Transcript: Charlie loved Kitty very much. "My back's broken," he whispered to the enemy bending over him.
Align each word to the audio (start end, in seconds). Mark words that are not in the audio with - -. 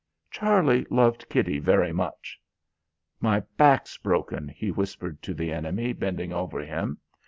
Charlie 0.31 0.87
loved 0.89 1.29
Kitty 1.29 1.59
very 1.59 1.93
much. 1.93 2.41
"My 3.19 3.41
back's 3.55 3.99
broken," 3.99 4.47
he 4.47 4.71
whispered 4.71 5.21
to 5.21 5.35
the 5.35 5.53
enemy 5.53 5.93
bending 5.93 6.33
over 6.33 6.61
him. 6.61 6.97